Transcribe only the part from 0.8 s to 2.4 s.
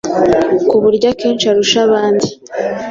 buryo akenshi arusha abandi